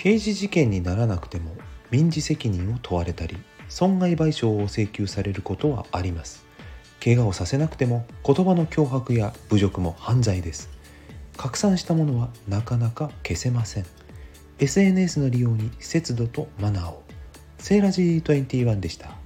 [0.00, 1.56] 刑事事件にならなくても
[1.90, 3.36] 民事責任を問われたり
[3.68, 6.46] 損害賠償を請求されることはあります。
[7.02, 10.70] 怪我をさせなくても言葉の脅迫や侮辱も犯罪です。
[11.36, 13.86] 拡散したものはなかなか消せません。
[14.60, 17.02] SNS の利用に節度とマナーを。
[17.58, 19.16] セーラジー21でした。